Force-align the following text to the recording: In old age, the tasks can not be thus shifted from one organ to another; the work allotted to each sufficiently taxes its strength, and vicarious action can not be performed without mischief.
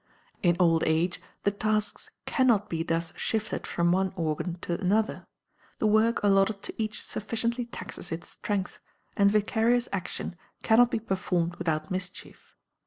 In 0.41 0.55
old 0.59 0.83
age, 0.87 1.21
the 1.43 1.51
tasks 1.51 2.09
can 2.25 2.47
not 2.47 2.71
be 2.71 2.81
thus 2.81 3.13
shifted 3.15 3.67
from 3.67 3.91
one 3.91 4.11
organ 4.15 4.57
to 4.61 4.81
another; 4.81 5.27
the 5.77 5.85
work 5.85 6.23
allotted 6.23 6.63
to 6.63 6.81
each 6.81 7.05
sufficiently 7.05 7.65
taxes 7.65 8.11
its 8.11 8.27
strength, 8.27 8.79
and 9.15 9.29
vicarious 9.29 9.87
action 9.93 10.35
can 10.63 10.79
not 10.79 10.89
be 10.89 10.97
performed 10.99 11.55
without 11.57 11.91
mischief. 11.91 12.55